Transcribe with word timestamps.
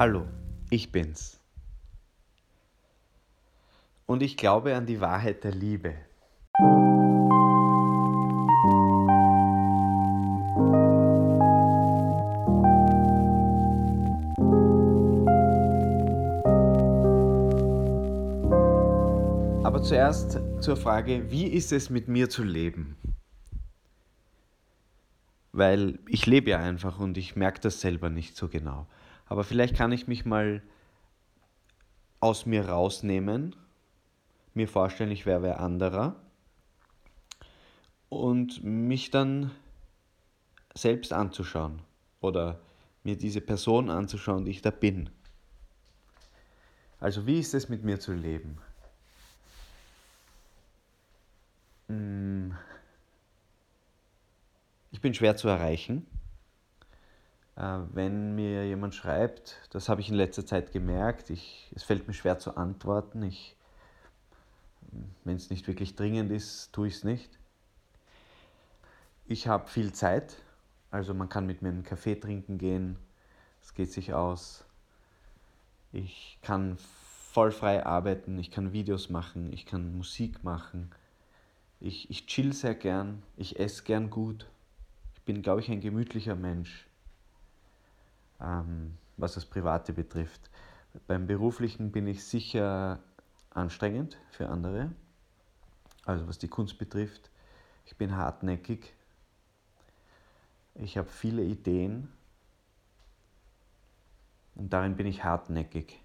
Hallo, 0.00 0.26
ich 0.70 0.90
bin's. 0.92 1.38
Und 4.06 4.22
ich 4.22 4.38
glaube 4.38 4.74
an 4.74 4.86
die 4.86 4.98
Wahrheit 4.98 5.44
der 5.44 5.52
Liebe. 5.52 5.94
Aber 19.62 19.82
zuerst 19.82 20.40
zur 20.60 20.78
Frage, 20.78 21.30
wie 21.30 21.44
ist 21.44 21.72
es 21.72 21.90
mit 21.90 22.08
mir 22.08 22.30
zu 22.30 22.42
leben? 22.42 22.96
Weil 25.52 25.98
ich 26.08 26.24
lebe 26.24 26.48
ja 26.48 26.58
einfach 26.58 26.98
und 26.98 27.18
ich 27.18 27.36
merke 27.36 27.60
das 27.60 27.82
selber 27.82 28.08
nicht 28.08 28.34
so 28.34 28.48
genau. 28.48 28.86
Aber 29.30 29.44
vielleicht 29.44 29.76
kann 29.76 29.92
ich 29.92 30.08
mich 30.08 30.26
mal 30.26 30.60
aus 32.18 32.46
mir 32.46 32.68
rausnehmen, 32.68 33.54
mir 34.54 34.66
vorstellen, 34.66 35.12
ich 35.12 35.24
wäre 35.24 35.42
wer 35.42 35.60
anderer 35.60 36.16
und 38.08 38.64
mich 38.64 39.12
dann 39.12 39.52
selbst 40.74 41.12
anzuschauen 41.12 41.80
oder 42.20 42.58
mir 43.04 43.16
diese 43.16 43.40
Person 43.40 43.88
anzuschauen, 43.88 44.44
die 44.44 44.50
ich 44.50 44.62
da 44.62 44.70
bin. 44.70 45.10
Also 46.98 47.24
wie 47.24 47.38
ist 47.38 47.54
es 47.54 47.68
mit 47.68 47.84
mir 47.84 48.00
zu 48.00 48.12
leben? 48.12 48.58
Hm. 51.86 52.56
Ich 54.90 55.00
bin 55.00 55.14
schwer 55.14 55.36
zu 55.36 55.46
erreichen. 55.46 56.04
Äh, 57.60 57.80
wenn 57.92 58.34
mir 58.34 58.66
jemand 58.66 58.94
schreibt, 58.94 59.60
das 59.70 59.88
habe 59.90 60.00
ich 60.00 60.08
in 60.08 60.14
letzter 60.14 60.46
Zeit 60.46 60.72
gemerkt, 60.72 61.28
ich, 61.28 61.70
es 61.74 61.82
fällt 61.82 62.08
mir 62.08 62.14
schwer 62.14 62.38
zu 62.38 62.56
antworten. 62.56 63.30
wenn 65.24 65.36
es 65.36 65.50
nicht 65.50 65.66
wirklich 65.68 65.94
dringend 65.94 66.32
ist, 66.32 66.72
tue 66.72 66.88
ich 66.88 66.94
es 66.94 67.04
nicht. 67.04 67.38
Ich 69.26 69.46
habe 69.46 69.68
viel 69.68 69.92
Zeit, 69.92 70.36
also 70.90 71.12
man 71.12 71.28
kann 71.28 71.46
mit 71.46 71.60
mir 71.60 71.68
einen 71.68 71.84
Kaffee 71.84 72.16
trinken 72.16 72.56
gehen, 72.56 72.96
es 73.62 73.74
geht 73.74 73.92
sich 73.92 74.14
aus. 74.14 74.64
Ich 75.92 76.38
kann 76.42 76.78
voll 76.78 77.52
frei 77.52 77.84
arbeiten, 77.84 78.38
ich 78.38 78.50
kann 78.50 78.72
Videos 78.72 79.10
machen, 79.10 79.52
ich 79.52 79.66
kann 79.66 79.96
Musik 79.96 80.42
machen. 80.42 80.90
Ich, 81.78 82.10
ich 82.10 82.26
chill 82.26 82.52
sehr 82.54 82.74
gern, 82.74 83.22
ich 83.36 83.60
esse 83.60 83.84
gern 83.84 84.08
gut. 84.08 84.46
Ich 85.14 85.22
bin, 85.22 85.42
glaube 85.42 85.60
ich, 85.60 85.70
ein 85.70 85.80
gemütlicher 85.80 86.34
Mensch, 86.34 86.86
ähm, 88.42 88.96
was 89.16 89.34
das 89.34 89.44
Private 89.44 89.92
betrifft. 89.92 90.50
Beim 91.06 91.26
Beruflichen 91.26 91.92
bin 91.92 92.06
ich 92.06 92.24
sicher 92.24 93.00
anstrengend 93.50 94.18
für 94.30 94.48
andere, 94.48 94.90
also 96.04 96.26
was 96.28 96.38
die 96.38 96.48
Kunst 96.48 96.78
betrifft. 96.78 97.30
Ich 97.84 97.96
bin 97.96 98.16
hartnäckig. 98.16 98.92
Ich 100.74 100.96
habe 100.96 101.08
viele 101.08 101.42
Ideen 101.42 102.08
und 104.54 104.72
darin 104.72 104.96
bin 104.96 105.06
ich 105.06 105.24
hartnäckig. 105.24 106.00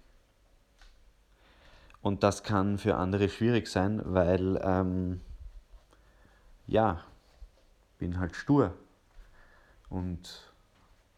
Und 2.02 2.22
das 2.22 2.42
kann 2.42 2.78
für 2.78 2.96
andere 2.96 3.28
schwierig 3.28 3.66
sein, 3.66 4.00
weil 4.04 4.60
ähm, 4.62 5.20
ja, 6.66 7.02
bin 7.98 8.18
halt 8.18 8.36
stur. 8.36 8.74
Und 9.88 10.52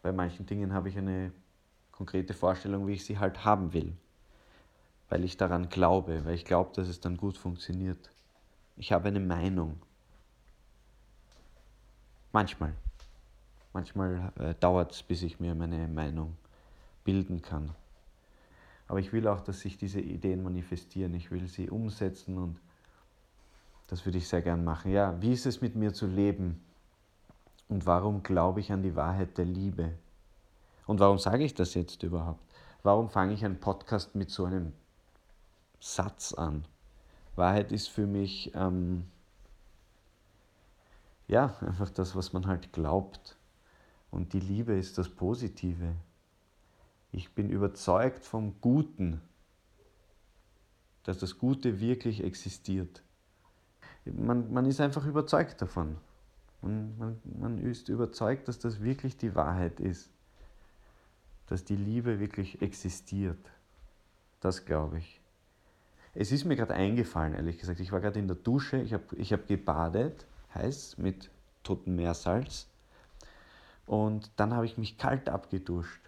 bei 0.01 0.11
manchen 0.11 0.45
Dingen 0.45 0.73
habe 0.73 0.89
ich 0.89 0.97
eine 0.97 1.31
konkrete 1.91 2.33
Vorstellung, 2.33 2.87
wie 2.87 2.93
ich 2.93 3.05
sie 3.05 3.19
halt 3.19 3.43
haben 3.43 3.73
will. 3.73 3.95
Weil 5.09 5.23
ich 5.23 5.37
daran 5.37 5.69
glaube, 5.69 6.23
weil 6.25 6.35
ich 6.35 6.45
glaube, 6.45 6.71
dass 6.75 6.87
es 6.87 6.99
dann 6.99 7.17
gut 7.17 7.37
funktioniert. 7.37 8.09
Ich 8.77 8.91
habe 8.91 9.09
eine 9.09 9.19
Meinung. 9.19 9.81
Manchmal. 12.31 12.73
Manchmal 13.73 14.31
äh, 14.39 14.55
dauert 14.55 14.93
es, 14.93 15.03
bis 15.03 15.23
ich 15.23 15.39
mir 15.39 15.55
meine 15.55 15.87
Meinung 15.87 16.37
bilden 17.03 17.41
kann. 17.41 17.75
Aber 18.87 18.99
ich 18.99 19.13
will 19.13 19.27
auch, 19.27 19.41
dass 19.41 19.59
sich 19.59 19.77
diese 19.77 19.99
Ideen 19.99 20.43
manifestieren. 20.43 21.13
Ich 21.13 21.31
will 21.31 21.47
sie 21.47 21.69
umsetzen 21.69 22.37
und 22.37 22.59
das 23.87 24.05
würde 24.05 24.17
ich 24.17 24.27
sehr 24.27 24.41
gern 24.41 24.63
machen. 24.63 24.91
Ja, 24.91 25.19
wie 25.21 25.33
ist 25.33 25.45
es 25.45 25.61
mit 25.61 25.75
mir 25.75 25.93
zu 25.93 26.07
leben? 26.07 26.63
Und 27.69 27.85
warum 27.85 28.23
glaube 28.23 28.59
ich 28.59 28.71
an 28.71 28.83
die 28.83 28.95
Wahrheit 28.95 29.37
der 29.37 29.45
Liebe? 29.45 29.93
Und 30.85 30.99
warum 30.99 31.17
sage 31.17 31.45
ich 31.45 31.53
das 31.53 31.73
jetzt 31.75 32.03
überhaupt? 32.03 32.43
Warum 32.83 33.09
fange 33.09 33.33
ich 33.33 33.45
einen 33.45 33.59
Podcast 33.59 34.15
mit 34.15 34.29
so 34.29 34.43
einem 34.45 34.73
Satz 35.79 36.33
an? 36.33 36.65
Wahrheit 37.35 37.71
ist 37.71 37.87
für 37.87 38.05
mich 38.05 38.53
ähm, 38.55 39.05
ja 41.27 41.55
einfach 41.61 41.89
das, 41.89 42.15
was 42.15 42.33
man 42.33 42.47
halt 42.47 42.73
glaubt. 42.73 43.37
Und 44.11 44.33
die 44.33 44.41
Liebe 44.41 44.73
ist 44.73 44.97
das 44.97 45.07
Positive. 45.07 45.95
Ich 47.13 47.33
bin 47.33 47.49
überzeugt 47.49 48.25
vom 48.25 48.59
Guten, 48.59 49.21
dass 51.03 51.19
das 51.19 51.37
Gute 51.37 51.79
wirklich 51.79 52.23
existiert 52.23 53.03
man, 54.13 54.51
man 54.51 54.65
ist 54.65 54.81
einfach 54.81 55.05
überzeugt 55.05 55.61
davon. 55.61 55.97
Man, 56.61 56.97
man, 56.97 57.21
man 57.39 57.57
ist 57.57 57.89
überzeugt, 57.89 58.47
dass 58.47 58.59
das 58.59 58.81
wirklich 58.81 59.17
die 59.17 59.35
Wahrheit 59.35 59.79
ist. 59.79 60.09
Dass 61.47 61.63
die 61.63 61.75
Liebe 61.75 62.19
wirklich 62.19 62.61
existiert. 62.61 63.39
Das 64.41 64.65
glaube 64.65 64.99
ich. 64.99 65.21
Es 66.13 66.31
ist 66.31 66.45
mir 66.45 66.55
gerade 66.55 66.73
eingefallen, 66.73 67.33
ehrlich 67.33 67.59
gesagt. 67.59 67.79
Ich 67.79 67.91
war 67.91 68.01
gerade 68.01 68.19
in 68.19 68.27
der 68.27 68.35
Dusche, 68.35 68.81
ich 68.81 68.93
habe 68.93 69.03
ich 69.15 69.31
hab 69.31 69.47
gebadet, 69.47 70.25
heiß, 70.53 70.97
mit 70.97 71.29
totem 71.63 71.95
Meersalz. 71.95 72.67
Und 73.85 74.31
dann 74.35 74.53
habe 74.53 74.65
ich 74.65 74.77
mich 74.77 74.97
kalt 74.97 75.29
abgeduscht. 75.29 76.01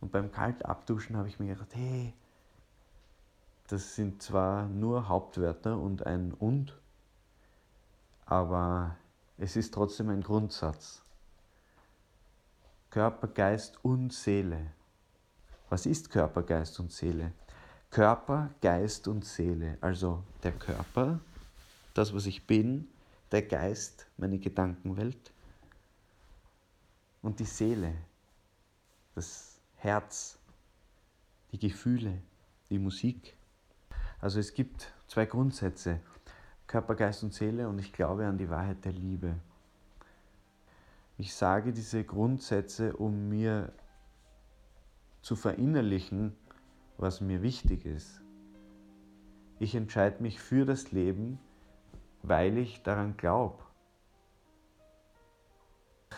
Und 0.00 0.12
beim 0.12 0.30
kalt 0.30 0.64
abduschen 0.64 1.16
habe 1.16 1.28
ich 1.28 1.40
mir 1.40 1.54
gedacht, 1.54 1.74
hey, 1.74 2.12
das 3.68 3.96
sind 3.96 4.22
zwar 4.22 4.68
nur 4.68 5.08
Hauptwörter 5.08 5.78
und 5.78 6.06
ein 6.06 6.32
und, 6.32 6.76
aber 8.26 8.96
es 9.38 9.56
ist 9.56 9.74
trotzdem 9.74 10.08
ein 10.08 10.22
Grundsatz. 10.22 11.02
Körper, 12.90 13.28
Geist 13.28 13.84
und 13.84 14.12
Seele. 14.12 14.72
Was 15.68 15.84
ist 15.84 16.10
Körper, 16.10 16.42
Geist 16.42 16.80
und 16.80 16.92
Seele? 16.92 17.32
Körper, 17.90 18.50
Geist 18.60 19.08
und 19.08 19.24
Seele. 19.24 19.76
Also 19.80 20.22
der 20.42 20.52
Körper, 20.52 21.20
das, 21.92 22.14
was 22.14 22.26
ich 22.26 22.46
bin, 22.46 22.88
der 23.30 23.42
Geist, 23.42 24.06
meine 24.16 24.38
Gedankenwelt 24.38 25.32
und 27.22 27.40
die 27.40 27.44
Seele, 27.44 27.94
das 29.14 29.58
Herz, 29.76 30.38
die 31.52 31.58
Gefühle, 31.58 32.22
die 32.70 32.78
Musik. 32.78 33.36
Also 34.20 34.40
es 34.40 34.54
gibt 34.54 34.92
zwei 35.08 35.26
Grundsätze 35.26 36.00
Körper, 36.66 36.96
Geist 36.96 37.22
und 37.22 37.32
Seele 37.32 37.68
und 37.68 37.78
ich 37.78 37.92
glaube 37.92 38.26
an 38.26 38.38
die 38.38 38.50
Wahrheit 38.50 38.84
der 38.84 38.92
Liebe. 38.92 39.34
Ich 41.16 41.34
sage 41.34 41.72
diese 41.72 42.02
Grundsätze, 42.04 42.96
um 42.96 43.28
mir 43.28 43.72
zu 45.22 45.36
verinnerlichen, 45.36 46.34
was 46.98 47.20
mir 47.20 47.42
wichtig 47.42 47.86
ist. 47.86 48.20
Ich 49.58 49.74
entscheide 49.74 50.22
mich 50.22 50.40
für 50.40 50.66
das 50.66 50.92
Leben, 50.92 51.38
weil 52.22 52.58
ich 52.58 52.82
daran 52.82 53.16
glaube. 53.16 53.62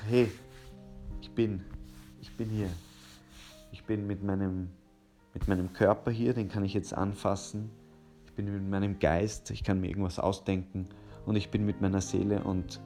Hey, 0.09 0.31
ich 1.21 1.31
bin, 1.31 1.65
ich 2.21 2.37
bin 2.37 2.49
hier. 2.49 2.71
Ich 3.71 3.85
bin 3.85 4.07
mit 4.07 4.23
meinem, 4.23 4.71
mit 5.35 5.47
meinem 5.47 5.73
Körper 5.73 6.11
hier, 6.11 6.33
den 6.33 6.49
kann 6.49 6.65
ich 6.65 6.75
jetzt 6.75 6.95
anfassen 6.95 7.71
bin 8.39 8.53
mit 8.53 8.71
meinem 8.71 9.01
Geist, 9.01 9.51
ich 9.51 9.65
kann 9.65 9.81
mir 9.81 9.89
irgendwas 9.89 10.21
ausdenken 10.21 10.87
und 11.27 11.35
ich 11.35 11.51
bin 11.51 11.67
mit 11.67 11.81
meiner 11.81 12.01
Seele 12.01 12.45
und 12.45 12.81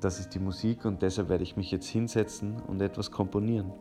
das 0.00 0.18
ist 0.18 0.30
die 0.30 0.40
Musik 0.40 0.84
und 0.84 1.02
deshalb 1.02 1.28
werde 1.28 1.44
ich 1.44 1.56
mich 1.56 1.70
jetzt 1.70 1.86
hinsetzen 1.86 2.60
und 2.66 2.82
etwas 2.82 3.12
komponieren. 3.12 3.72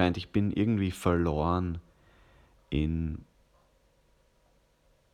Gemeint, 0.00 0.16
ich 0.16 0.30
bin 0.30 0.50
irgendwie 0.50 0.92
verloren 0.92 1.78
in, 2.70 3.18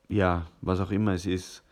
ja, 0.09 0.47
was 0.61 0.79
auch 0.79 0.93
immer 0.93 1.13
es 1.13 1.27
ist. 1.27 1.65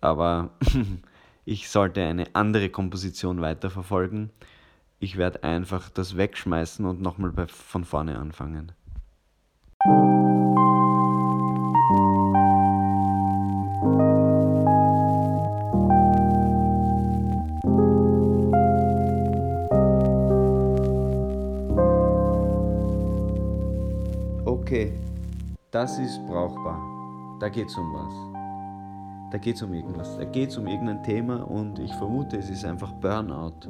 Aber 0.00 0.50
ich 1.44 1.68
sollte 1.68 2.02
eine 2.02 2.26
andere 2.34 2.68
Komposition 2.68 3.40
weiterverfolgen. 3.40 4.30
Ich 4.98 5.16
werde 5.16 5.44
einfach 5.44 5.90
das 5.90 6.16
wegschmeißen 6.16 6.84
und 6.84 7.00
nochmal 7.00 7.32
von 7.46 7.84
vorne 7.84 8.18
anfangen. 8.18 8.72
Das 25.70 25.98
ist 25.98 26.24
brauchbar. 26.26 26.80
Da 27.40 27.48
geht 27.48 27.68
es 27.68 27.76
um 27.76 27.92
was. 27.92 29.32
Da 29.32 29.38
geht 29.38 29.56
es 29.56 29.62
um 29.62 29.72
irgendwas. 29.72 30.16
Da 30.16 30.24
geht 30.24 30.50
es 30.50 30.58
um 30.58 30.66
irgendein 30.66 31.02
Thema 31.02 31.48
und 31.48 31.78
ich 31.78 31.94
vermute, 31.94 32.36
es 32.36 32.50
ist 32.50 32.64
einfach 32.64 32.92
Burnout. 32.94 33.68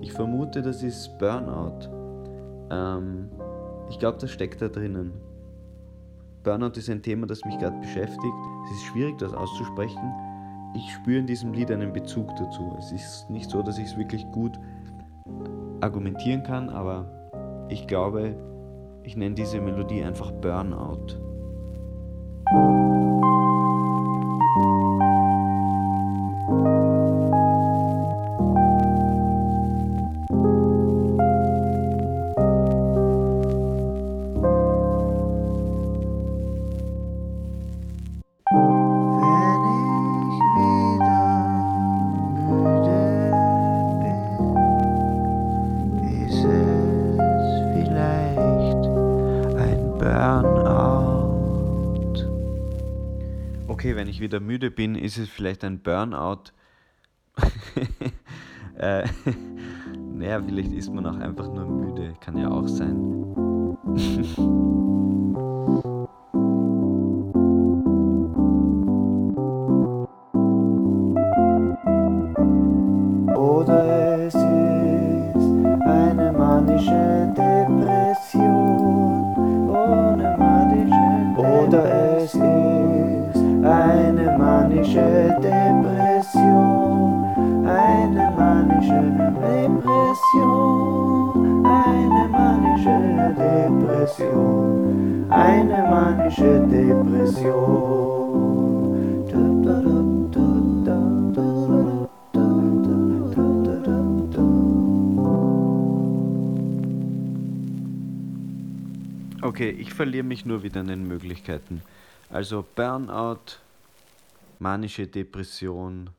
Ich 0.00 0.12
vermute, 0.12 0.60
das 0.60 0.82
ist 0.82 1.16
Burnout. 1.18 1.88
Ähm, 2.70 3.30
ich 3.88 3.98
glaube, 3.98 4.18
das 4.18 4.30
steckt 4.30 4.60
da 4.60 4.68
drinnen. 4.68 5.12
Burnout 6.44 6.76
ist 6.76 6.90
ein 6.90 7.02
Thema, 7.02 7.26
das 7.26 7.44
mich 7.44 7.58
gerade 7.58 7.78
beschäftigt. 7.78 8.34
Es 8.66 8.76
ist 8.76 8.84
schwierig, 8.84 9.16
das 9.18 9.32
auszusprechen. 9.32 10.12
Ich 10.74 10.92
spüre 10.92 11.18
in 11.18 11.26
diesem 11.26 11.52
Lied 11.52 11.70
einen 11.70 11.92
Bezug 11.92 12.28
dazu. 12.36 12.74
Es 12.78 12.92
ist 12.92 13.30
nicht 13.30 13.48
so, 13.48 13.62
dass 13.62 13.78
ich 13.78 13.86
es 13.86 13.96
wirklich 13.96 14.24
gut 14.32 14.58
argumentieren 15.80 16.42
kann, 16.42 16.68
aber 16.68 17.06
ich 17.68 17.86
glaube, 17.86 18.34
ich 19.04 19.16
nenne 19.16 19.34
diese 19.34 19.60
Melodie 19.60 20.02
einfach 20.02 20.30
Burnout. 20.32 21.18
Ich 54.12 54.20
wieder 54.20 54.40
müde 54.40 54.70
bin, 54.70 54.94
ist 54.94 55.18
es 55.18 55.28
vielleicht 55.28 55.64
ein 55.64 55.80
Burnout. 55.80 56.52
äh, 58.76 59.04
naja, 60.14 60.42
vielleicht 60.42 60.72
ist 60.72 60.92
man 60.92 61.06
auch 61.06 61.16
einfach 61.16 61.48
nur 61.48 61.66
müde, 61.66 62.14
kann 62.20 62.36
ja 62.36 62.50
auch 62.50 62.68
sein. 62.68 63.41
Depression, 94.02 95.30
eine 95.30 95.82
manische 95.88 96.66
Depression. 96.66 98.10
Okay, 109.40 109.70
ich 109.70 109.94
verliere 109.94 110.24
mich 110.24 110.44
nur 110.46 110.64
wieder 110.64 110.80
in 110.80 110.88
den 110.88 111.06
Möglichkeiten. 111.06 111.82
Also 112.28 112.64
Burnout, 112.74 113.58
manische 114.58 115.06
Depression. 115.06 116.10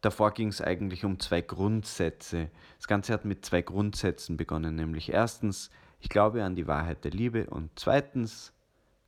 Davor 0.00 0.30
ging 0.30 0.48
es 0.48 0.62
eigentlich 0.62 1.04
um 1.04 1.20
zwei 1.20 1.42
Grundsätze. 1.42 2.48
Das 2.78 2.88
Ganze 2.88 3.12
hat 3.12 3.26
mit 3.26 3.44
zwei 3.44 3.60
Grundsätzen 3.60 4.38
begonnen, 4.38 4.76
nämlich 4.76 5.12
erstens, 5.12 5.70
ich 6.00 6.08
glaube 6.08 6.44
an 6.44 6.54
die 6.54 6.66
Wahrheit 6.66 7.04
der 7.04 7.10
Liebe 7.10 7.46
und 7.46 7.70
zweitens, 7.76 8.52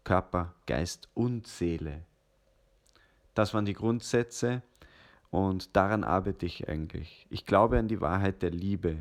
Körper, 0.04 0.54
Geist 0.66 1.08
und 1.14 1.46
Seele. 1.46 2.02
Das 3.34 3.54
waren 3.54 3.66
die 3.66 3.74
Grundsätze 3.74 4.62
und 5.30 5.76
daran 5.76 6.02
arbeite 6.02 6.46
ich 6.46 6.68
eigentlich. 6.68 7.26
Ich 7.30 7.44
glaube 7.44 7.78
an 7.78 7.88
die 7.88 8.00
Wahrheit 8.00 8.42
der 8.42 8.50
Liebe. 8.50 8.98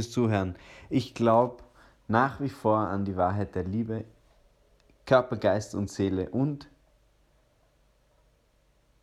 Fürs 0.00 0.10
Zuhören. 0.10 0.56
Ich 0.88 1.14
glaube 1.14 1.62
nach 2.08 2.40
wie 2.40 2.48
vor 2.48 2.78
an 2.78 3.04
die 3.04 3.16
Wahrheit 3.16 3.54
der 3.54 3.64
Liebe, 3.64 4.04
Körper, 5.06 5.36
Geist 5.36 5.74
und 5.74 5.90
Seele 5.90 6.30
und 6.30 6.68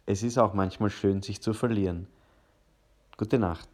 es 0.05 0.23
ist 0.23 0.37
auch 0.37 0.53
manchmal 0.53 0.89
schön, 0.89 1.21
sich 1.21 1.41
zu 1.41 1.53
verlieren. 1.53 2.07
Gute 3.17 3.37
Nacht. 3.37 3.67